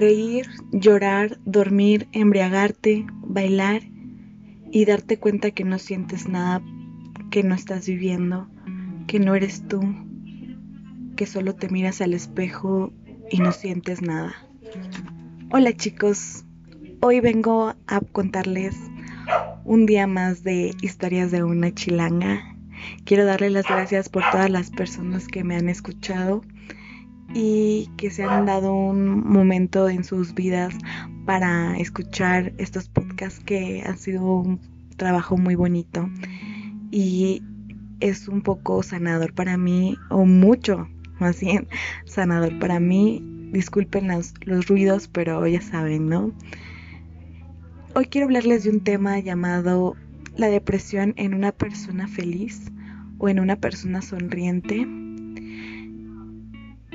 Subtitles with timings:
[0.00, 3.82] Reír, llorar, dormir, embriagarte, bailar
[4.72, 6.62] y darte cuenta que no sientes nada,
[7.30, 8.48] que no estás viviendo,
[9.06, 9.82] que no eres tú,
[11.16, 12.94] que solo te miras al espejo
[13.30, 14.34] y no sientes nada.
[15.50, 16.46] Hola chicos,
[17.02, 18.78] hoy vengo a contarles
[19.66, 22.56] un día más de historias de una chilanga.
[23.04, 26.40] Quiero darles las gracias por todas las personas que me han escuchado
[27.34, 30.74] y que se han dado un momento en sus vidas
[31.26, 34.60] para escuchar estos podcasts que han sido un
[34.96, 36.08] trabajo muy bonito
[36.90, 37.42] y
[38.00, 40.88] es un poco sanador para mí o mucho
[41.18, 41.68] más bien
[42.04, 43.22] sanador para mí.
[43.52, 46.32] Disculpen los, los ruidos pero ya saben no
[47.94, 49.96] hoy quiero hablarles de un tema llamado
[50.36, 52.70] la depresión en una persona feliz
[53.18, 54.86] o en una persona sonriente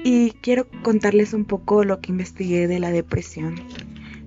[0.05, 3.55] y quiero contarles un poco lo que investigué de la depresión.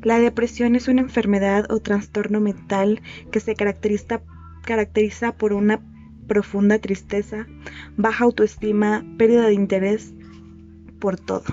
[0.03, 4.21] La depresión es una enfermedad o trastorno mental que se caracteriza,
[5.39, 5.81] por una
[6.27, 7.47] profunda tristeza,
[7.97, 10.13] baja autoestima, pérdida de interés
[10.99, 11.45] por todo.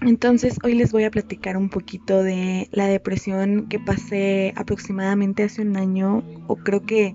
[0.00, 5.60] Entonces hoy les voy a platicar un poquito de la depresión que pasé aproximadamente hace
[5.60, 7.14] un año o creo que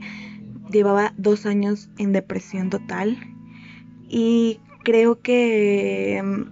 [0.69, 3.17] llevaba dos años en depresión total
[4.11, 6.43] y creo que mm,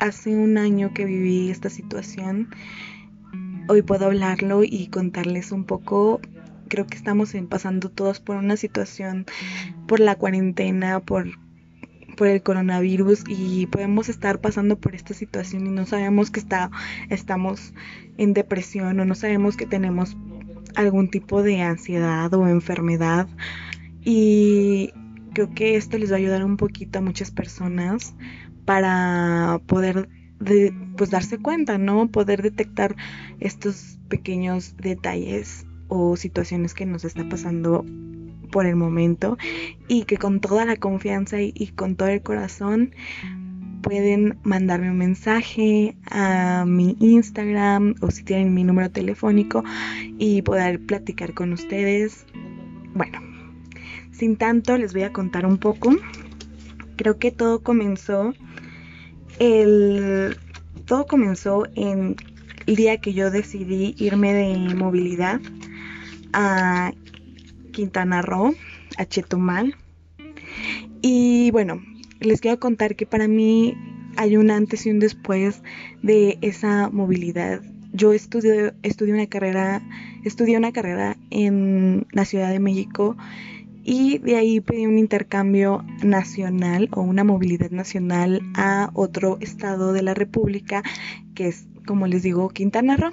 [0.00, 2.48] hace un año que viví esta situación.
[3.68, 6.20] Hoy puedo hablarlo y contarles un poco.
[6.68, 9.26] Creo que estamos pasando todos por una situación,
[9.86, 11.28] por la cuarentena, por,
[12.16, 16.72] por el coronavirus y podemos estar pasando por esta situación y no sabemos que está,
[17.08, 17.72] estamos
[18.18, 20.16] en depresión o no sabemos que tenemos
[20.74, 23.28] algún tipo de ansiedad o enfermedad.
[24.02, 24.92] Y
[25.30, 28.14] creo que esto les va a ayudar un poquito a muchas personas
[28.64, 30.08] para poder
[30.96, 32.08] pues darse cuenta, ¿no?
[32.10, 32.96] Poder detectar
[33.40, 37.84] estos pequeños detalles o situaciones que nos está pasando
[38.50, 39.36] por el momento
[39.86, 42.94] y que con toda la confianza y, y con todo el corazón
[43.82, 49.64] pueden mandarme un mensaje a mi Instagram o si tienen mi número telefónico
[50.18, 52.26] y poder platicar con ustedes.
[52.94, 53.29] Bueno,
[54.12, 55.96] sin tanto, les voy a contar un poco.
[56.96, 58.34] Creo que todo comenzó
[59.38, 60.36] el
[60.84, 62.16] todo comenzó en
[62.66, 65.40] el día que yo decidí irme de movilidad
[66.32, 66.92] a
[67.72, 68.54] Quintana Roo,
[68.98, 69.76] a Chetumal.
[71.00, 71.82] Y bueno,
[72.20, 73.74] les quiero contar que para mí
[74.16, 75.62] hay un antes y un después
[76.02, 77.62] de esa movilidad.
[77.92, 79.82] Yo estudié, estudié una carrera,
[80.24, 83.16] estudié una carrera en la Ciudad de México
[83.82, 90.02] y de ahí pedí un intercambio nacional o una movilidad nacional a otro estado de
[90.02, 90.82] la República,
[91.34, 93.12] que es, como les digo, Quintana Roo.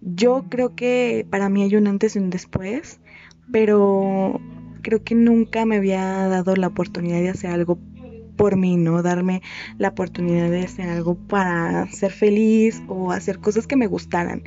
[0.00, 3.00] Yo creo que para mí hay un antes y un después,
[3.52, 4.40] pero
[4.82, 7.78] creo que nunca me había dado la oportunidad de hacer algo
[8.36, 9.02] por mí, ¿no?
[9.02, 9.42] Darme
[9.76, 14.42] la oportunidad de hacer algo para ser feliz o hacer cosas que me gustaran.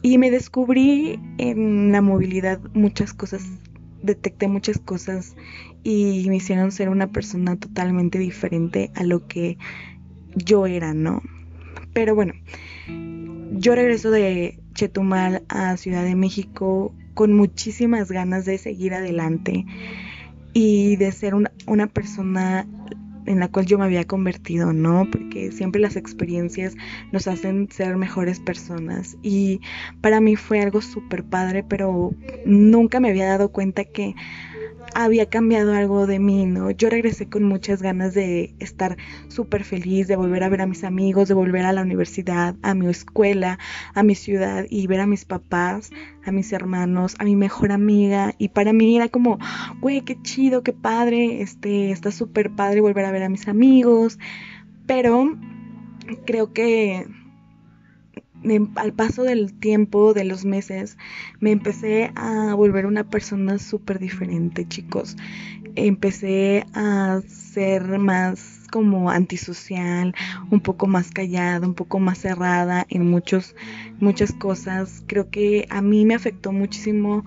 [0.00, 3.42] Y me descubrí en la movilidad muchas cosas
[4.06, 5.36] detecté muchas cosas
[5.82, 9.58] y me hicieron ser una persona totalmente diferente a lo que
[10.34, 11.22] yo era, ¿no?
[11.92, 12.32] Pero bueno,
[13.52, 19.64] yo regreso de Chetumal a Ciudad de México con muchísimas ganas de seguir adelante
[20.52, 22.66] y de ser una, una persona
[23.26, 25.08] en la cual yo me había convertido, ¿no?
[25.10, 26.74] Porque siempre las experiencias
[27.12, 29.60] nos hacen ser mejores personas y
[30.00, 32.12] para mí fue algo súper padre, pero
[32.44, 34.14] nunca me había dado cuenta que
[34.94, 36.70] había cambiado algo de mí, ¿no?
[36.70, 38.96] Yo regresé con muchas ganas de estar
[39.28, 42.74] súper feliz, de volver a ver a mis amigos, de volver a la universidad, a
[42.74, 43.58] mi escuela,
[43.94, 45.90] a mi ciudad y ver a mis papás,
[46.24, 48.34] a mis hermanos, a mi mejor amiga.
[48.38, 49.38] Y para mí era como,
[49.80, 54.18] güey, qué chido, qué padre, este, está súper padre volver a ver a mis amigos.
[54.86, 55.36] Pero
[56.24, 57.06] creo que
[58.76, 60.96] al paso del tiempo, de los meses,
[61.40, 65.16] me empecé a volver una persona súper diferente, chicos.
[65.74, 70.14] Empecé a ser más como antisocial,
[70.50, 73.54] un poco más callada, un poco más cerrada en muchos,
[74.00, 75.02] muchas cosas.
[75.06, 77.24] Creo que a mí me afectó muchísimo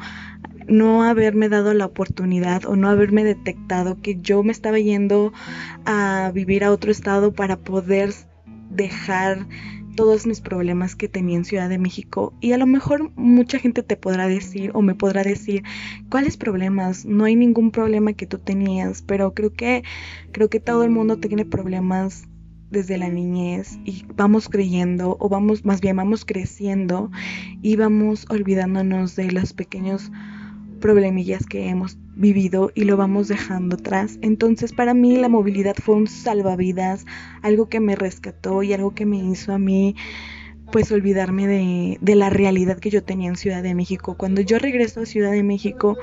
[0.67, 5.33] no haberme dado la oportunidad o no haberme detectado que yo me estaba yendo
[5.85, 8.13] a vivir a otro estado para poder
[8.69, 9.47] dejar
[9.95, 13.83] todos mis problemas que tenía en Ciudad de México y a lo mejor mucha gente
[13.83, 15.63] te podrá decir o me podrá decir
[16.09, 19.83] cuáles problemas no hay ningún problema que tú tenías pero creo que
[20.31, 22.23] creo que todo el mundo tiene problemas
[22.69, 27.11] desde la niñez y vamos creyendo o vamos más bien vamos creciendo
[27.61, 30.11] y vamos olvidándonos de los pequeños
[30.79, 34.19] problemillas que hemos vivido y lo vamos dejando atrás.
[34.21, 37.05] Entonces para mí la movilidad fue un salvavidas,
[37.41, 39.95] algo que me rescató y algo que me hizo a mí
[40.71, 44.15] pues olvidarme de, de la realidad que yo tenía en Ciudad de México.
[44.15, 45.97] Cuando yo regreso a Ciudad de México,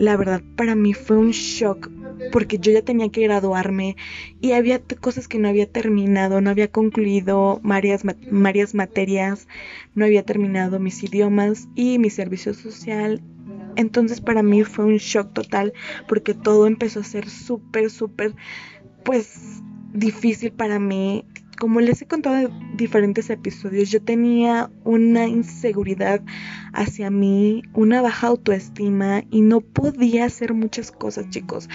[0.00, 1.90] la verdad para mí fue un shock
[2.32, 3.96] porque yo ya tenía que graduarme
[4.40, 9.46] y había cosas que no había terminado, no había concluido varias, varias materias,
[9.94, 13.20] no había terminado mis idiomas y mi servicio social.
[13.76, 15.74] Entonces para mí fue un shock total
[16.08, 18.34] porque todo empezó a ser súper, súper,
[19.04, 19.60] pues
[19.92, 21.26] difícil para mí
[21.60, 26.22] como les he contado en diferentes episodios, yo tenía una inseguridad
[26.72, 31.68] hacia mí, una baja autoestima y no podía hacer muchas cosas, chicos.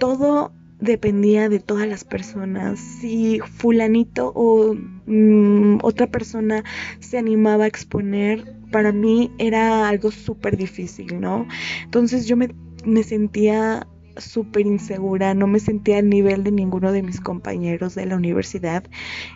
[0.00, 2.80] Todo dependía de todas las personas.
[2.80, 4.74] Si fulanito o
[5.06, 6.64] mm, otra persona
[6.98, 11.46] se animaba a exponer, para mí era algo súper difícil, ¿no?
[11.84, 12.52] Entonces yo me,
[12.84, 13.86] me sentía
[14.16, 18.84] súper insegura, no me sentía al nivel de ninguno de mis compañeros de la universidad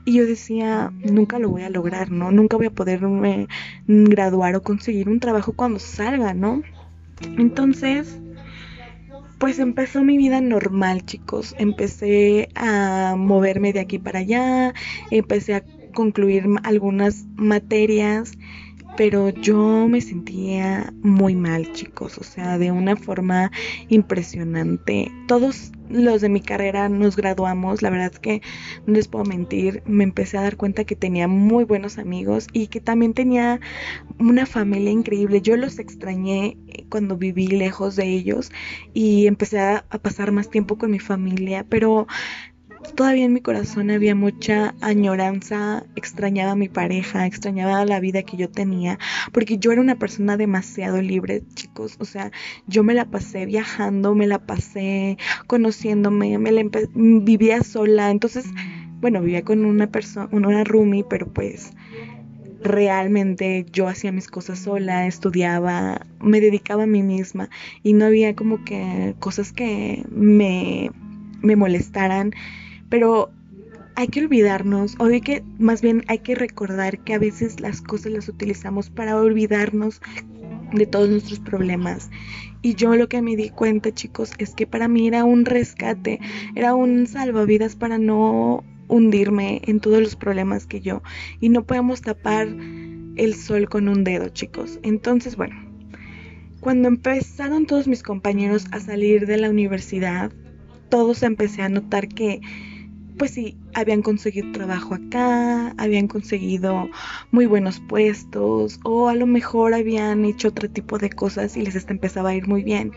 [0.04, 2.30] y yo decía, nunca lo voy a lograr, ¿no?
[2.30, 3.48] Nunca voy a poderme
[3.86, 6.62] graduar o conseguir un trabajo cuando salga, ¿no?
[7.38, 8.18] Entonces,
[9.38, 11.54] pues empezó mi vida normal, chicos.
[11.58, 14.74] Empecé a moverme de aquí para allá,
[15.10, 15.64] empecé a
[15.94, 18.32] concluir algunas materias
[18.96, 23.50] pero yo me sentía muy mal, chicos, o sea, de una forma
[23.88, 25.12] impresionante.
[25.28, 28.42] Todos los de mi carrera nos graduamos, la verdad es que
[28.86, 32.68] no les puedo mentir, me empecé a dar cuenta que tenía muy buenos amigos y
[32.68, 33.60] que también tenía
[34.18, 35.42] una familia increíble.
[35.42, 36.56] Yo los extrañé
[36.88, 38.50] cuando viví lejos de ellos
[38.94, 42.06] y empecé a, a pasar más tiempo con mi familia, pero
[42.94, 48.36] todavía en mi corazón había mucha añoranza, extrañaba a mi pareja, extrañaba la vida que
[48.36, 48.98] yo tenía,
[49.32, 52.30] porque yo era una persona demasiado libre, chicos, o sea,
[52.66, 58.46] yo me la pasé viajando, me la pasé conociéndome, me la vivía sola, entonces,
[59.00, 61.72] bueno, vivía con una persona, una roomie, pero pues
[62.62, 67.48] realmente yo hacía mis cosas sola, estudiaba, me dedicaba a mí misma
[67.82, 70.90] y no había como que cosas que me,
[71.42, 72.32] me molestaran
[72.88, 73.30] pero
[73.96, 77.80] hay que olvidarnos, o hay que, más bien hay que recordar que a veces las
[77.80, 80.02] cosas las utilizamos para olvidarnos
[80.72, 82.10] de todos nuestros problemas.
[82.62, 86.20] Y yo lo que me di cuenta, chicos, es que para mí era un rescate,
[86.54, 91.02] era un salvavidas para no hundirme en todos los problemas que yo.
[91.40, 92.48] Y no podemos tapar
[93.16, 94.78] el sol con un dedo, chicos.
[94.82, 95.56] Entonces, bueno,
[96.60, 100.32] cuando empezaron todos mis compañeros a salir de la universidad,
[100.88, 102.40] todos empecé a notar que
[103.18, 106.88] pues sí, habían conseguido trabajo acá, habían conseguido
[107.30, 111.88] muy buenos puestos o a lo mejor habían hecho otro tipo de cosas y les
[111.88, 112.92] empezaba a ir muy bien.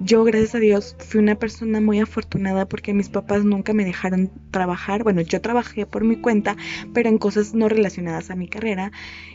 [0.00, 4.30] Yo, gracias a Dios, fui una persona muy afortunada porque mis papás nunca me dejaron
[4.52, 5.02] trabajar.
[5.02, 6.56] Bueno, yo trabajé por mi cuenta,
[6.94, 8.92] pero en cosas no relacionadas a mi carrera.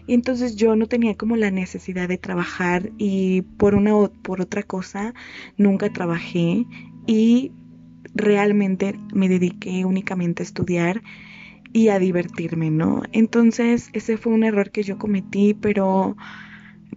[0.07, 4.39] Y entonces yo no tenía como la necesidad de trabajar y por una o por
[4.39, 5.13] otra cosa
[5.57, 6.65] nunca trabajé.
[7.07, 7.51] Y
[8.15, 11.01] realmente me dediqué únicamente a estudiar
[11.71, 13.01] y a divertirme, ¿no?
[13.11, 16.15] Entonces ese fue un error que yo cometí, pero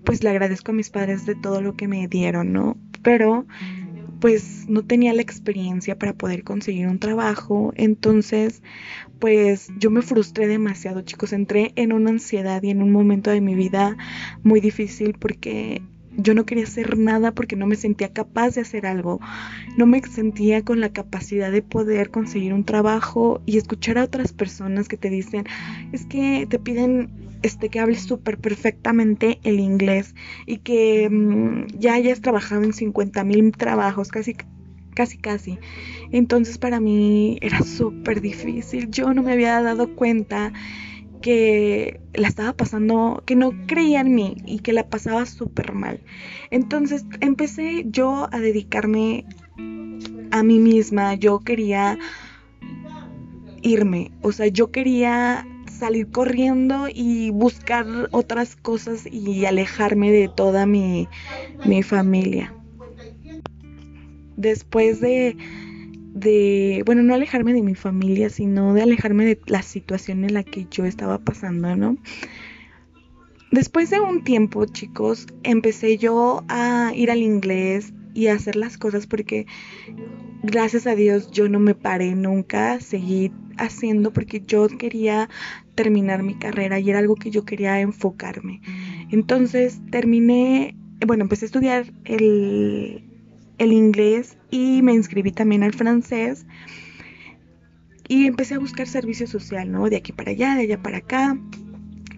[0.05, 2.77] pues le agradezco a mis padres de todo lo que me dieron, ¿no?
[3.03, 3.47] Pero
[4.21, 8.63] pues no tenía la experiencia para poder conseguir un trabajo, entonces
[9.19, 13.41] pues yo me frustré demasiado, chicos, entré en una ansiedad y en un momento de
[13.41, 13.97] mi vida
[14.43, 15.83] muy difícil porque
[16.17, 19.21] yo no quería hacer nada porque no me sentía capaz de hacer algo.
[19.77, 24.33] No me sentía con la capacidad de poder conseguir un trabajo y escuchar a otras
[24.33, 25.45] personas que te dicen,
[25.93, 27.11] es que te piden
[27.43, 30.15] este que hables súper perfectamente el inglés
[30.47, 34.37] y que mm, ya hayas trabajado en 50 mil trabajos, casi
[34.95, 35.59] casi casi.
[36.11, 38.91] Entonces para mí era súper difícil.
[38.91, 40.53] Yo no me había dado cuenta
[41.21, 46.01] que la estaba pasando, que no creía en mí y que la pasaba súper mal.
[46.51, 49.25] Entonces empecé yo a dedicarme
[50.31, 51.99] a mí misma, yo quería
[53.63, 60.67] irme, o sea, yo quería salir corriendo y buscar otras cosas y alejarme de toda
[60.67, 61.09] mi,
[61.65, 62.55] mi familia.
[64.37, 65.37] Después de
[66.17, 70.43] de, bueno, no alejarme de mi familia, sino de alejarme de la situación en la
[70.43, 71.99] que yo estaba pasando, ¿no?
[73.53, 79.07] Después de un tiempo, chicos, empecé yo a ir al inglés y hacer las cosas
[79.07, 79.47] porque
[80.43, 85.29] gracias a Dios yo no me paré nunca, seguí haciendo porque yo quería
[85.75, 88.63] terminar mi carrera y era algo que yo quería enfocarme.
[89.11, 93.06] Entonces terminé, bueno, empecé a estudiar el,
[93.59, 96.47] el inglés y me inscribí también al francés
[98.09, 99.89] y empecé a buscar servicio social, ¿no?
[99.89, 101.39] De aquí para allá, de allá para acá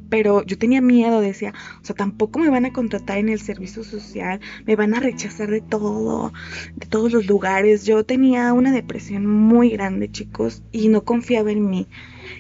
[0.09, 1.53] pero yo tenía miedo, decía,
[1.83, 5.51] o sea, tampoco me van a contratar en el servicio social, me van a rechazar
[5.51, 6.33] de todo,
[6.77, 7.85] de todos los lugares.
[7.85, 11.87] Yo tenía una depresión muy grande, chicos, y no confiaba en mí.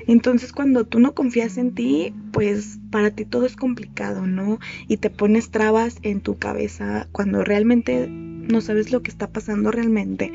[0.06, 4.58] Entonces, cuando tú no confías en ti, pues para ti todo es complicado, ¿no?
[4.86, 8.08] Y te pones trabas en tu cabeza cuando realmente
[8.48, 10.32] no sabes lo que está pasando realmente.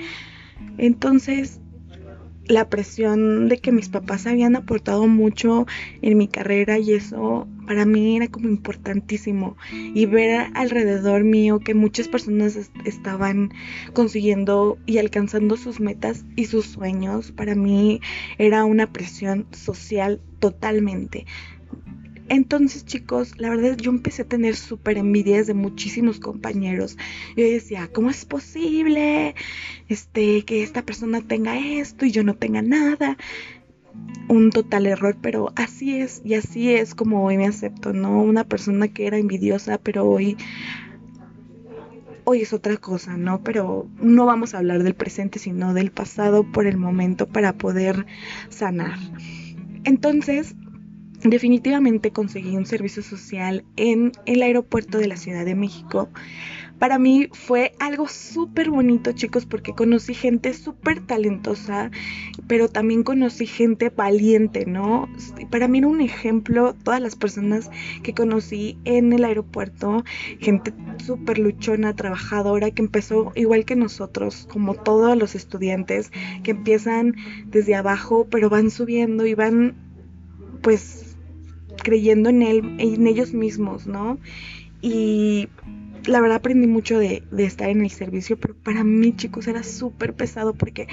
[0.78, 1.60] Entonces,
[2.48, 5.66] la presión de que mis papás habían aportado mucho
[6.02, 11.74] en mi carrera y eso para mí era como importantísimo y ver alrededor mío que
[11.74, 13.54] muchas personas estaban
[13.94, 18.02] consiguiendo y alcanzando sus metas y sus sueños para mí
[18.38, 21.26] era una presión social totalmente
[22.30, 26.98] entonces, chicos, la verdad yo empecé a tener súper envidias de muchísimos compañeros.
[27.36, 29.36] Yo decía, ¿cómo es posible
[29.90, 33.18] este, que esta persona tenga esto y yo no tenga nada?
[34.28, 38.24] Un total error, pero así es, y así es como hoy me acepto, ¿no?
[38.24, 40.38] Una persona que era envidiosa, pero hoy
[42.26, 43.44] hoy es otra cosa, ¿no?
[43.44, 48.06] Pero no vamos a hablar del presente, sino del pasado por el momento para poder
[48.50, 48.98] sanar.
[49.84, 50.56] Entonces,
[51.24, 56.10] definitivamente conseguí un servicio social en el aeropuerto de la Ciudad de México.
[56.80, 61.92] Para mí fue algo súper bonito, chicos, porque conocí gente súper talentosa,
[62.48, 65.08] pero también conocí gente valiente, ¿no?
[65.50, 67.70] Para mí era un ejemplo todas las personas
[68.02, 70.04] que conocí en el aeropuerto,
[70.40, 76.12] gente súper luchona, trabajadora, que empezó igual que nosotros, como todos los estudiantes,
[76.44, 77.16] que empiezan
[77.46, 79.76] desde abajo, pero van subiendo y van,
[80.62, 81.03] pues,
[81.84, 84.18] creyendo en, él, en ellos mismos, ¿no?
[84.82, 85.48] Y
[86.06, 90.14] la verdad aprendí mucho de, estar en el servicio, pero para mí, chicos, era súper
[90.14, 90.88] pesado porque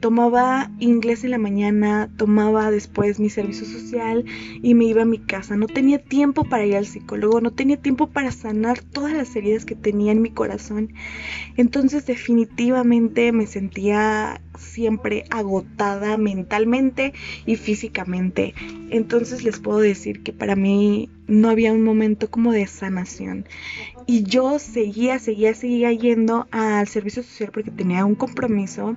[0.00, 4.24] tomaba inglés en la mañana, tomaba después mi servicio social
[4.62, 5.56] y me iba a mi casa.
[5.56, 9.64] No tenía tiempo para ir al psicólogo, no tenía tiempo para sanar todas las heridas
[9.64, 10.92] que tenía en mi corazón.
[11.56, 17.12] Entonces definitivamente me sentía siempre agotada mentalmente
[17.44, 18.54] y físicamente.
[18.90, 23.46] Entonces les puedo decir que para mí no había un momento como de sanación.
[24.06, 28.96] Y yo seguía, seguía, seguía yendo al servicio social porque tenía un compromiso,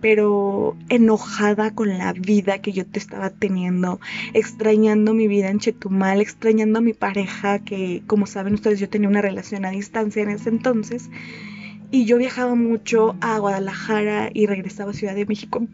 [0.00, 4.00] pero enojada con la vida que yo te estaba teniendo,
[4.34, 9.08] extrañando mi vida en Chetumal, extrañando a mi pareja, que como saben ustedes yo tenía
[9.08, 11.10] una relación a distancia en ese entonces.
[11.90, 15.66] Y yo viajaba mucho a Guadalajara y regresaba a Ciudad de México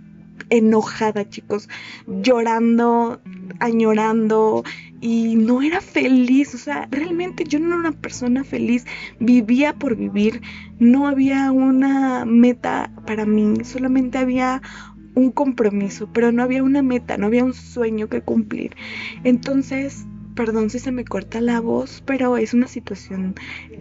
[0.51, 1.69] enojada, chicos,
[2.07, 3.21] llorando,
[3.61, 4.65] añorando
[5.01, 8.85] y no era feliz, o sea, realmente yo no era una persona feliz,
[9.21, 10.41] vivía por vivir,
[10.79, 14.63] no había una meta para mí, solamente había
[15.15, 18.75] un compromiso, pero no había una meta, no había un sueño que cumplir.
[19.23, 23.37] Entonces, Perdón si se me corta la voz, pero es una situación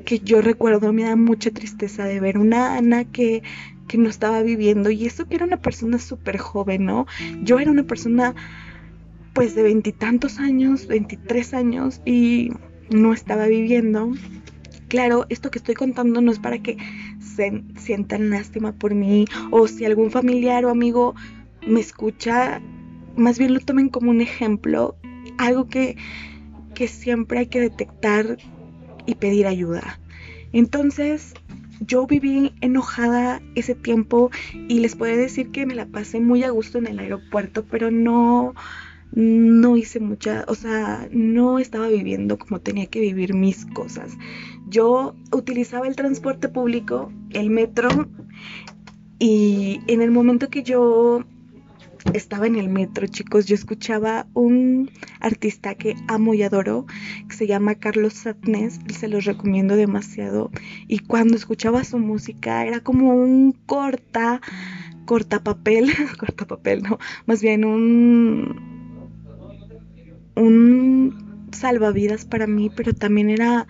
[0.05, 3.41] que yo recuerdo, me da mucha tristeza de ver una Ana que,
[3.87, 7.05] que no estaba viviendo y eso que era una persona súper joven, ¿no?
[7.43, 8.35] Yo era una persona
[9.33, 12.51] pues de veintitantos años, veintitrés años y
[12.89, 14.11] no estaba viviendo.
[14.87, 16.77] Claro, esto que estoy contando no es para que
[17.19, 21.15] se sientan lástima por mí o si algún familiar o amigo
[21.67, 22.61] me escucha,
[23.15, 24.95] más bien lo tomen como un ejemplo,
[25.37, 25.97] algo que
[26.73, 28.37] que siempre hay que detectar
[29.05, 29.99] y pedir ayuda.
[30.51, 31.33] Entonces,
[31.79, 34.31] yo viví enojada ese tiempo
[34.67, 37.91] y les puedo decir que me la pasé muy a gusto en el aeropuerto, pero
[37.91, 38.53] no
[39.15, 44.17] no hice mucha, o sea, no estaba viviendo como tenía que vivir mis cosas.
[44.69, 47.89] Yo utilizaba el transporte público, el metro,
[49.19, 51.23] y en el momento que yo
[52.13, 56.85] estaba en el metro, chicos, yo escuchaba un artista que amo y adoro,
[57.29, 60.51] que se llama Carlos Satnes, se los recomiendo demasiado.
[60.87, 64.41] Y cuando escuchaba su música era como un corta,
[65.05, 68.73] corta papel, corta papel, no, más bien un
[70.35, 73.67] un salvavidas para mí, pero también era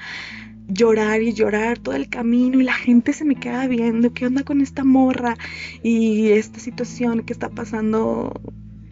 [0.68, 4.44] llorar y llorar todo el camino y la gente se me queda viendo qué onda
[4.44, 5.36] con esta morra
[5.82, 8.42] y esta situación que está pasando,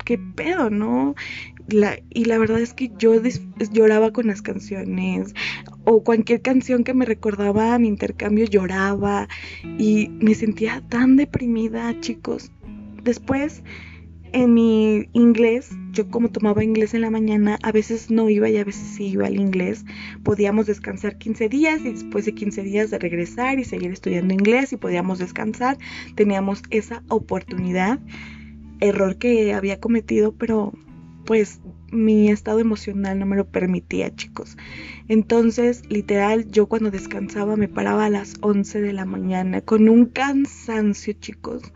[0.05, 1.15] qué pedo, ¿no?
[2.09, 3.13] y la verdad es que yo
[3.71, 5.33] lloraba con las canciones
[5.85, 9.27] o cualquier canción que me recordaba a mi intercambio lloraba
[9.77, 12.51] y me sentía tan deprimida, chicos.
[13.03, 13.63] Después,
[14.33, 18.57] en mi inglés, yo como tomaba inglés en la mañana, a veces no iba y
[18.57, 19.85] a veces sí iba al inglés.
[20.23, 24.73] Podíamos descansar 15 días y después de 15 días de regresar y seguir estudiando inglés
[24.73, 25.77] y podíamos descansar.
[26.15, 27.99] Teníamos esa oportunidad.
[28.79, 30.73] Error que había cometido, pero
[31.25, 31.61] pues
[31.91, 34.57] mi estado emocional no me lo permitía, chicos.
[35.07, 40.05] Entonces, literal, yo cuando descansaba me paraba a las 11 de la mañana con un
[40.05, 41.71] cansancio, chicos,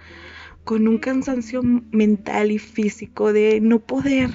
[0.65, 4.31] con un cansancio mental y físico de no poder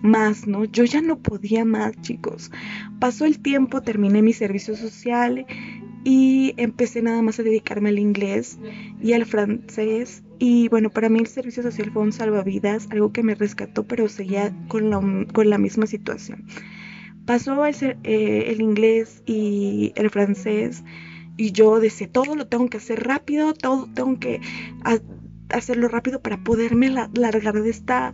[0.00, 0.64] más, ¿no?
[0.64, 2.50] Yo ya no podía más, chicos.
[3.00, 5.44] Pasó el tiempo, terminé mi servicio social
[6.04, 8.58] y empecé nada más a dedicarme al inglés
[9.02, 13.22] y al francés y bueno, para mí el servicio social fue un salvavidas, algo que
[13.22, 15.00] me rescató, pero seguía con la,
[15.32, 16.46] con la misma situación.
[17.26, 20.82] Pasó el, eh, el inglés y el francés
[21.36, 24.40] y yo decía, todo lo tengo que hacer rápido, todo tengo que
[25.52, 28.12] hacerlo rápido para poderme largar de, esta,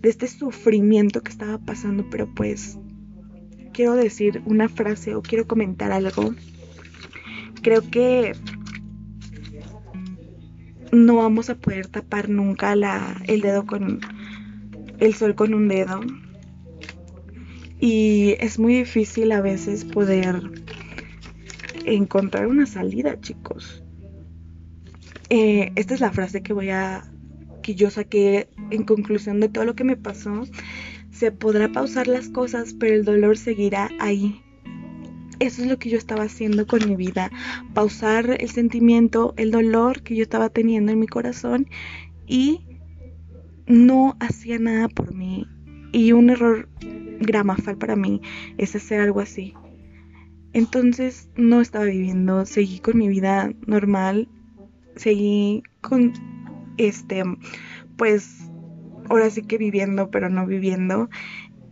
[0.00, 2.78] de este sufrimiento que estaba pasando, pero pues
[3.72, 6.34] quiero decir una frase o quiero comentar algo.
[7.62, 8.32] Creo que
[10.92, 14.00] no vamos a poder tapar nunca la, el dedo con
[14.98, 16.00] el sol con un dedo.
[17.80, 20.42] Y es muy difícil a veces poder
[21.84, 23.84] encontrar una salida, chicos.
[25.30, 27.10] Eh, esta es la frase que voy a
[27.62, 30.44] que yo saqué en conclusión de todo lo que me pasó.
[31.10, 34.42] Se podrá pausar las cosas, pero el dolor seguirá ahí
[35.40, 37.30] eso es lo que yo estaba haciendo con mi vida,
[37.74, 41.68] pausar el sentimiento, el dolor que yo estaba teniendo en mi corazón
[42.26, 42.60] y
[43.66, 45.46] no hacía nada por mí.
[45.92, 46.68] Y un error
[47.20, 48.20] gramafal para mí
[48.58, 49.54] es hacer algo así.
[50.52, 54.28] Entonces no estaba viviendo, seguí con mi vida normal,
[54.98, 56.12] seguí con
[56.76, 57.24] este,
[57.96, 58.50] pues
[59.08, 61.08] ahora sí que viviendo, pero no viviendo.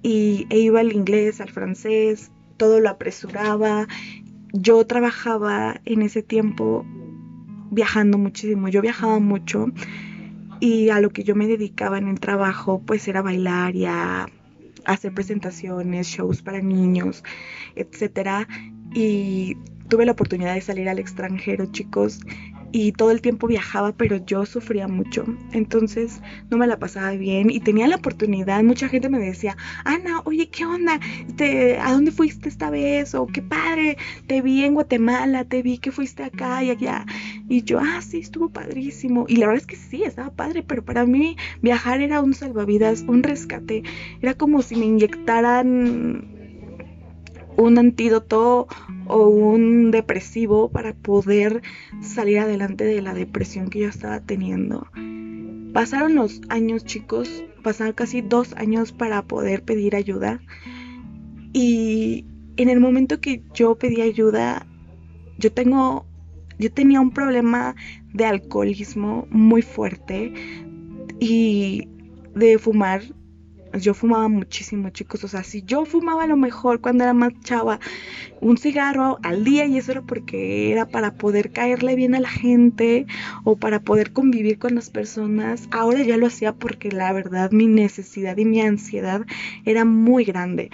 [0.02, 3.86] Y e iba al inglés, al francés, todo lo apresuraba.
[4.52, 6.84] Yo trabajaba en ese tiempo
[7.70, 9.66] viajando muchísimo, yo viajaba mucho
[10.60, 13.86] y a lo que yo me dedicaba en el trabajo pues era bailar y
[14.84, 17.24] hacer presentaciones, shows para niños,
[17.74, 18.48] etcétera.
[18.94, 19.56] Y
[19.88, 22.20] tuve la oportunidad de salir al extranjero, chicos,
[22.72, 25.24] y todo el tiempo viajaba, pero yo sufría mucho.
[25.52, 28.62] Entonces no me la pasaba bien y tenía la oportunidad.
[28.62, 31.00] Mucha gente me decía, Ana, oye, ¿qué onda?
[31.36, 33.14] ¿Te, ¿A dónde fuiste esta vez?
[33.14, 37.06] O qué padre, te vi en Guatemala, te vi que fuiste acá y allá.
[37.48, 39.26] Y yo, ah, sí, estuvo padrísimo.
[39.28, 43.02] Y la verdad es que sí, estaba padre, pero para mí viajar era un salvavidas,
[43.08, 43.82] un rescate.
[44.20, 46.35] Era como si me inyectaran
[47.56, 48.66] un antídoto
[49.06, 51.62] o un depresivo para poder
[52.00, 54.86] salir adelante de la depresión que yo estaba teniendo.
[55.72, 60.40] Pasaron los años, chicos, pasaron casi dos años para poder pedir ayuda.
[61.52, 62.24] Y
[62.56, 64.66] en el momento que yo pedí ayuda,
[65.38, 66.06] yo tengo,
[66.58, 67.74] yo tenía un problema
[68.12, 70.32] de alcoholismo muy fuerte
[71.20, 71.88] y
[72.34, 73.02] de fumar
[73.82, 75.24] yo fumaba muchísimo, chicos.
[75.24, 77.80] O sea, si yo fumaba a lo mejor cuando era más chava
[78.40, 82.28] un cigarro al día y eso era porque era para poder caerle bien a la
[82.28, 83.06] gente
[83.44, 85.68] o para poder convivir con las personas.
[85.70, 89.22] Ahora ya lo hacía porque la verdad mi necesidad y mi ansiedad
[89.64, 90.70] era muy grande.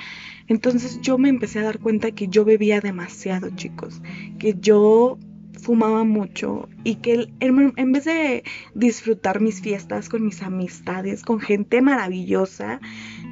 [0.49, 4.03] Entonces yo me empecé a dar cuenta que yo bebía demasiado, chicos.
[4.39, 5.19] Que yo
[5.63, 8.43] fumaba mucho y que en vez de
[8.75, 12.81] disfrutar mis fiestas con mis amistades, con gente maravillosa,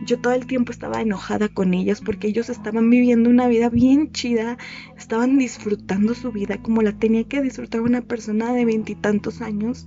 [0.06, 4.12] yo todo el tiempo estaba enojada con ellos porque ellos estaban viviendo una vida bien
[4.12, 4.58] chida,
[4.96, 9.86] estaban disfrutando su vida como la tenía que disfrutar una persona de veintitantos años.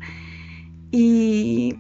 [0.92, 1.76] Y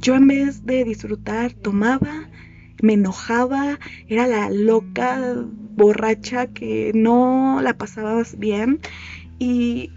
[0.00, 2.30] yo en vez de disfrutar tomaba,
[2.82, 5.44] me enojaba, era la loca
[5.76, 8.80] borracha que no la pasabas bien
[9.38, 9.90] y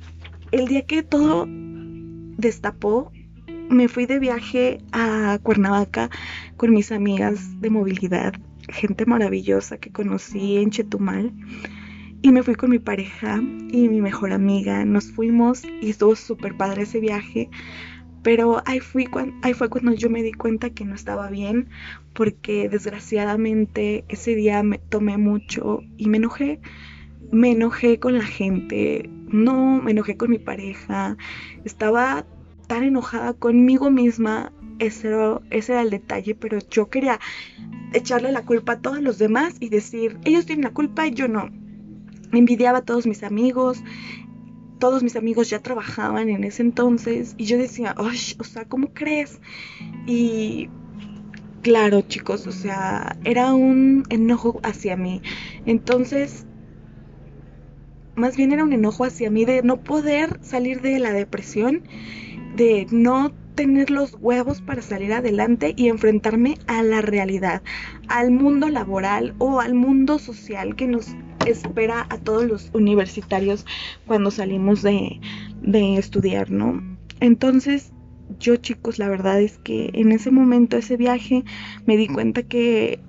[0.52, 3.12] el día que todo destapó,
[3.70, 6.10] me fui de viaje a Cuernavaca
[6.58, 8.34] con mis amigas de movilidad,
[8.68, 11.34] gente maravillosa que conocí en Chetumal.
[12.22, 14.84] Y me fui con mi pareja y mi mejor amiga.
[14.84, 17.50] Nos fuimos y estuvo súper padre ese viaje.
[18.24, 19.08] Pero ahí, fui,
[19.56, 21.70] fue cuando yo me di cuenta que no estaba bien
[22.14, 26.60] porque desgraciadamente ese día me tomé mucho y me enojé
[27.32, 31.18] me enojé con la gente, no me enojé con mi pareja,
[31.64, 32.26] estaba
[32.68, 37.20] tan enojada conmigo misma, ese era, el detalle, pero yo quería
[37.94, 41.28] echarle la culpa a todos los demás y decir, ellos tienen la culpa y yo
[41.28, 41.50] no.
[42.32, 43.84] Envidiaba a todos mis amigos,
[44.80, 49.42] todos mis amigos ya trabajaban en ese entonces y yo decía, o sea, ¿cómo crees?
[50.06, 50.70] Y
[51.62, 55.22] claro, chicos, o sea, era un enojo hacia mí.
[55.66, 56.46] Entonces,
[58.20, 61.84] más bien era un enojo hacia mí de no poder salir de la depresión,
[62.56, 67.62] de no tener los huevos para salir adelante y enfrentarme a la realidad,
[68.08, 71.08] al mundo laboral o al mundo social que nos
[71.46, 73.66] espera a todos los universitarios
[74.06, 75.20] cuando salimos de,
[75.62, 76.82] de estudiar, ¿no?
[77.20, 77.92] Entonces,
[78.40, 81.44] yo chicos, la verdad es que en ese momento, ese viaje,
[81.86, 83.00] me di cuenta que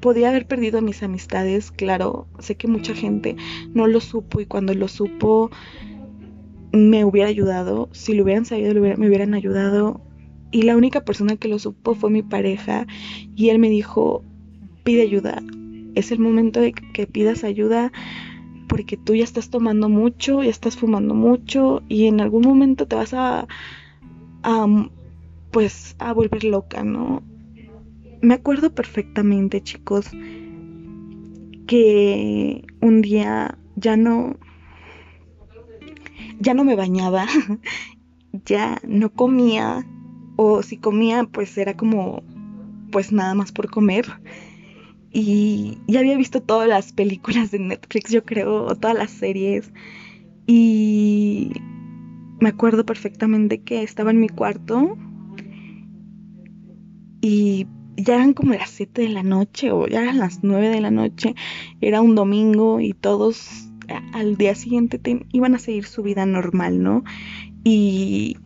[0.00, 3.36] podía haber perdido mis amistades, claro, sé que mucha gente
[3.74, 5.50] no lo supo y cuando lo supo
[6.72, 10.00] me hubiera ayudado, si lo hubieran sabido me hubieran ayudado.
[10.52, 12.86] Y la única persona que lo supo fue mi pareja
[13.36, 14.24] y él me dijo,
[14.82, 15.42] pide ayuda,
[15.94, 17.92] es el momento de que pidas ayuda
[18.68, 22.96] porque tú ya estás tomando mucho, ya estás fumando mucho y en algún momento te
[22.96, 23.46] vas a,
[24.42, 24.88] a
[25.50, 27.22] pues a volver loca, ¿no?
[28.22, 30.06] Me acuerdo perfectamente, chicos,
[31.66, 34.36] que un día ya no
[36.40, 37.26] ya no me bañaba,
[38.44, 39.86] ya no comía,
[40.36, 42.22] o si comía, pues era como,
[42.90, 44.06] pues nada más por comer.
[45.12, 49.72] Y ya había visto todas las películas de Netflix, yo creo, o todas las series.
[50.46, 51.52] Y
[52.40, 54.96] me acuerdo perfectamente que estaba en mi cuarto
[57.20, 60.80] y ya eran como las 7 de la noche o ya eran las 9 de
[60.80, 61.34] la noche.
[61.80, 63.70] Era un domingo y todos
[64.12, 65.00] al día siguiente
[65.32, 67.02] iban a seguir su vida normal, ¿no?
[67.64, 68.36] Y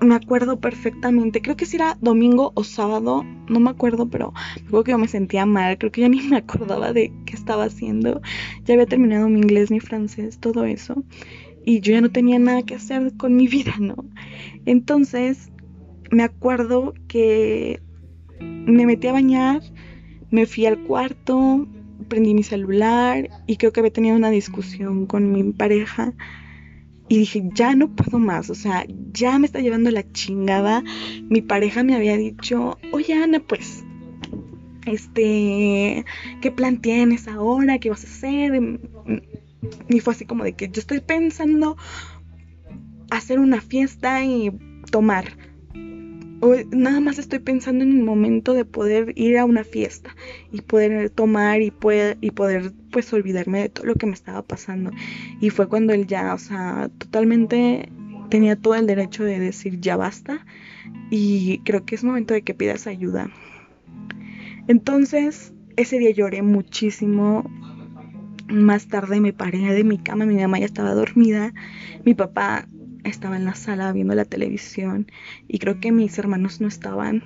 [0.00, 4.32] me acuerdo perfectamente, creo que si era domingo o sábado, no me acuerdo, pero
[4.68, 7.64] creo que yo me sentía mal, creo que ya ni me acordaba de qué estaba
[7.64, 8.20] haciendo.
[8.64, 11.02] Ya había terminado mi inglés, mi francés, todo eso.
[11.64, 13.96] Y yo ya no tenía nada que hacer con mi vida, ¿no?
[14.66, 15.50] Entonces,
[16.10, 17.80] me acuerdo que
[18.40, 19.62] me metí a bañar,
[20.30, 21.66] me fui al cuarto,
[22.08, 26.12] prendí mi celular y creo que había tenido una discusión con mi pareja
[27.08, 30.82] y dije, ya no puedo más, o sea, ya me está llevando la chingada.
[31.28, 33.84] Mi pareja me había dicho, oye Ana, pues,
[34.86, 36.04] este,
[36.40, 37.78] ¿qué plan tienes ahora?
[37.78, 38.80] ¿Qué vas a hacer?
[39.88, 41.76] Y fue así como de que yo estoy pensando
[43.10, 44.50] hacer una fiesta y
[44.90, 45.36] tomar
[46.70, 50.14] nada más estoy pensando en el momento de poder ir a una fiesta
[50.52, 54.42] y poder tomar y, poder, y poder pues olvidarme de todo lo que me estaba
[54.42, 54.90] pasando.
[55.40, 57.90] Y fue cuando él ya, o sea, totalmente
[58.28, 60.44] tenía todo el derecho de decir ya basta
[61.10, 63.30] y creo que es momento de que pidas ayuda.
[64.68, 67.48] Entonces, ese día lloré muchísimo.
[68.48, 71.52] Más tarde me paré de mi cama, mi mamá ya estaba dormida,
[72.04, 72.68] mi papá
[73.08, 75.10] estaba en la sala viendo la televisión
[75.48, 77.24] y creo que mis hermanos no estaban.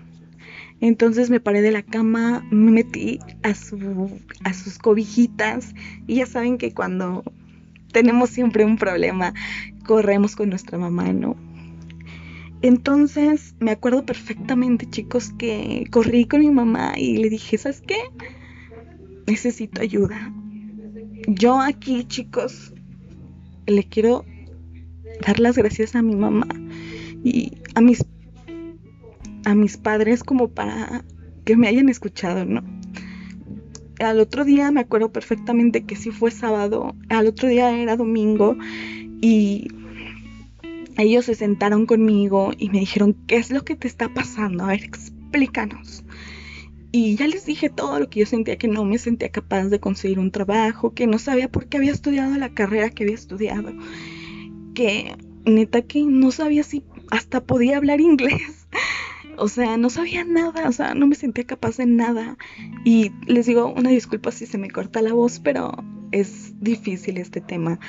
[0.80, 4.10] Entonces me paré de la cama, me metí a, su,
[4.44, 5.74] a sus cobijitas
[6.06, 7.22] y ya saben que cuando
[7.92, 9.34] tenemos siempre un problema,
[9.84, 11.36] corremos con nuestra mamá, ¿no?
[12.62, 17.96] Entonces me acuerdo perfectamente, chicos, que corrí con mi mamá y le dije, ¿sabes qué?
[19.26, 20.32] Necesito ayuda.
[21.26, 22.74] Yo aquí, chicos,
[23.66, 24.24] le quiero
[25.26, 26.46] dar las gracias a mi mamá
[27.22, 28.04] y a mis
[29.44, 31.04] a mis padres como para
[31.44, 32.62] que me hayan escuchado, ¿no?
[33.98, 38.56] Al otro día me acuerdo perfectamente que sí fue sábado, al otro día era domingo
[39.20, 39.68] y
[40.96, 44.64] ellos se sentaron conmigo y me dijeron, ¿qué es lo que te está pasando?
[44.64, 46.04] A ver, explícanos.
[46.92, 49.80] Y ya les dije todo lo que yo sentía, que no me sentía capaz de
[49.80, 53.72] conseguir un trabajo, que no sabía por qué había estudiado la carrera que había estudiado
[54.74, 58.66] que neta que no sabía si hasta podía hablar inglés.
[59.36, 62.36] O sea, no sabía nada, o sea, no me sentía capaz de nada.
[62.84, 67.40] Y les digo una disculpa si se me corta la voz, pero es difícil este
[67.40, 67.80] tema.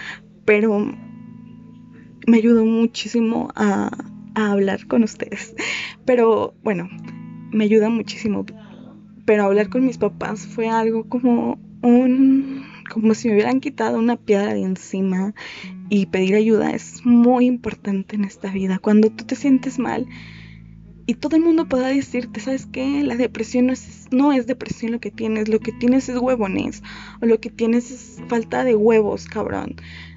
[0.46, 0.80] Pero
[2.26, 3.92] me ayudó muchísimo a,
[4.36, 5.54] a hablar con ustedes.
[6.06, 6.90] Pero bueno,
[7.52, 8.46] me ayuda muchísimo.
[9.26, 14.18] Pero hablar con mis papás fue algo como un como si me hubieran quitado una
[14.18, 15.34] piedra de encima
[15.90, 18.80] y pedir ayuda es muy importante en esta vida.
[18.80, 20.08] Cuando tú te sientes mal
[21.06, 23.04] y todo el mundo pueda decirte, ¿sabes qué?
[23.04, 26.84] La depresión no es, no es depresión lo que tienes, lo que tienes es huevones
[27.22, 29.76] o lo que tienes es falta de huevos, cabrón.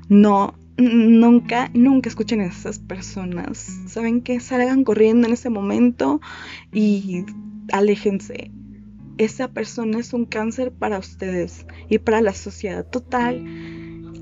[0.09, 3.59] No, nunca, nunca escuchen a esas personas.
[3.87, 4.41] ¿Saben qué?
[4.41, 6.21] Salgan corriendo en ese momento
[6.73, 7.25] y
[7.73, 8.51] aléjense
[9.19, 13.45] esa persona es un cáncer para ustedes y para la sociedad total.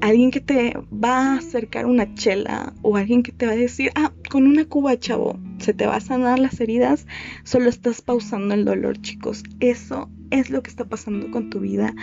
[0.00, 3.92] Alguien que te va a acercar una chela o alguien que te va a decir,
[3.94, 7.06] ah, con una cuba, chavo, se te va a sanar las heridas,
[7.44, 9.44] solo estás pausando el dolor, chicos.
[9.60, 11.94] Eso es lo que está pasando con tu vida.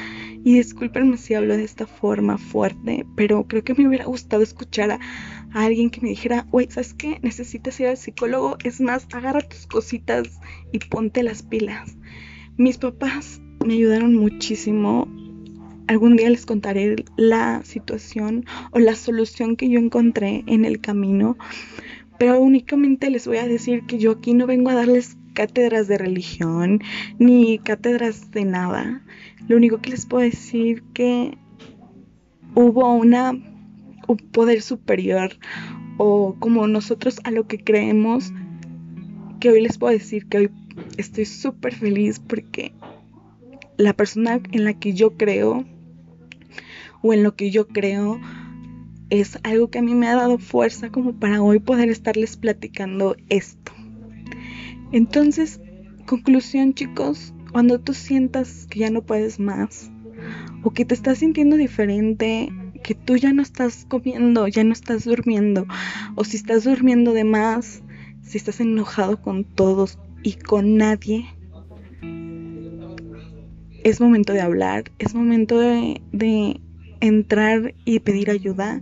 [0.43, 4.91] Y discúlpenme si hablo de esta forma fuerte, pero creo que me hubiera gustado escuchar
[4.91, 4.99] a,
[5.51, 7.19] alguien que me dijera, güey, ¿sabes qué?
[7.21, 8.57] Necesitas ir al psicólogo.
[8.63, 10.39] Es más, agarra tus cositas
[10.71, 11.97] y ponte las pilas.
[12.59, 15.07] Mis papás me ayudaron muchísimo.
[15.87, 21.37] Algún día les contaré la situación o la solución que yo encontré en el camino,
[22.17, 25.99] pero únicamente les voy a decir que yo aquí no vengo a darles cátedras de
[25.99, 26.81] religión
[27.17, 29.05] ni cátedras de nada.
[29.47, 31.37] Lo único que les puedo decir que
[32.55, 33.31] hubo una
[34.09, 35.31] un poder superior
[35.95, 38.33] o como nosotros a lo que creemos
[39.39, 40.51] que hoy les puedo decir que hoy
[40.97, 42.73] estoy súper feliz porque
[43.77, 45.65] la persona en la que yo creo
[47.01, 48.19] o en lo que yo creo
[49.09, 53.15] es algo que a mí me ha dado fuerza como para hoy poder estarles platicando
[53.29, 53.71] esto.
[54.91, 55.61] Entonces,
[56.05, 59.91] conclusión chicos, cuando tú sientas que ya no puedes más
[60.63, 62.51] o que te estás sintiendo diferente,
[62.83, 65.65] que tú ya no estás comiendo, ya no estás durmiendo
[66.15, 67.81] o si estás durmiendo de más,
[68.21, 71.25] si estás enojado con todos y con nadie,
[73.83, 76.61] es momento de hablar, es momento de,
[77.01, 78.81] entrar y pedir ayuda,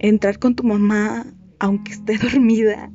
[0.00, 1.24] entrar con tu mamá
[1.60, 2.90] aunque esté dormida,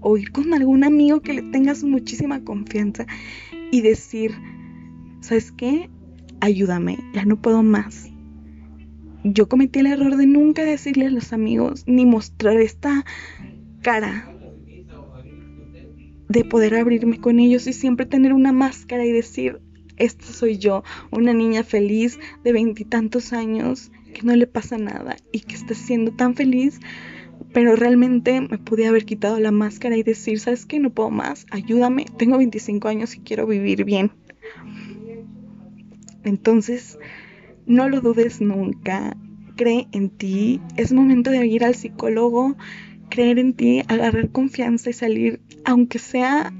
[0.00, 3.06] o ir con algún amigo que le tengas muchísima confianza
[3.72, 4.32] y decir,
[5.20, 5.90] ¿sabes qué?
[6.40, 8.08] Ayúdame, ya no puedo más.
[9.24, 13.04] Yo cometí el error de nunca decirle a los amigos ni mostrar esta
[13.82, 14.35] cara
[16.28, 19.60] de poder abrirme con ellos y siempre tener una máscara y decir,
[19.96, 25.40] esta soy yo, una niña feliz de veintitantos años, que no le pasa nada y
[25.40, 26.80] que está siendo tan feliz,
[27.52, 30.78] pero realmente me pude haber quitado la máscara y decir, ¿sabes qué?
[30.80, 34.10] No puedo más, ayúdame, tengo 25 años y quiero vivir bien.
[36.24, 36.98] Entonces,
[37.66, 39.16] no lo dudes nunca,
[39.56, 42.56] cree en ti, es momento de ir al psicólogo,
[43.08, 46.52] creer en ti, agarrar confianza y salir, aunque sea,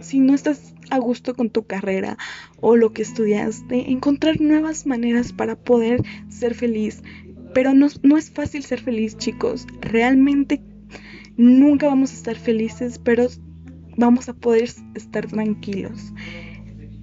[0.00, 2.16] si no estás a gusto con tu carrera
[2.60, 7.02] o lo que estudiaste, encontrar nuevas maneras para poder ser feliz.
[7.54, 9.66] Pero no, no es fácil ser feliz, chicos.
[9.80, 10.62] Realmente
[11.36, 13.28] nunca vamos a estar felices, pero
[13.96, 16.12] vamos a poder estar tranquilos.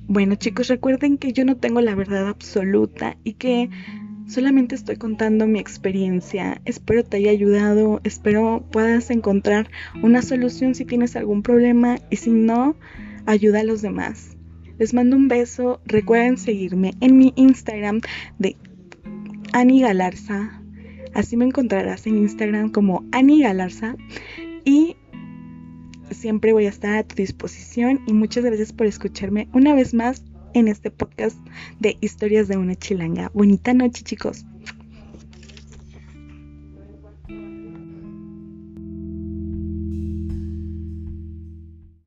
[0.07, 3.69] Bueno chicos, recuerden que yo no tengo la verdad absoluta y que
[4.27, 6.59] Solamente estoy contando mi experiencia.
[6.65, 8.01] Espero te haya ayudado.
[8.03, 9.69] Espero puedas encontrar
[10.01, 12.75] una solución si tienes algún problema y si no,
[13.27, 14.35] ayuda a los demás.
[14.79, 15.79] Les mando un beso.
[15.85, 18.01] Recuerden seguirme en mi Instagram
[18.39, 18.57] de
[19.53, 20.59] Ani Galarza.
[21.13, 23.95] Así me encontrarás en Instagram como Ani Galarza.
[24.65, 24.97] Y
[26.09, 28.01] siempre voy a estar a tu disposición.
[28.07, 30.24] Y muchas gracias por escucharme una vez más
[30.55, 31.37] en este podcast
[31.79, 33.29] de Historias de una Chilanga.
[33.33, 34.45] Bonita noche, chicos.